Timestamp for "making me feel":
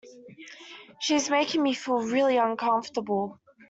1.29-1.99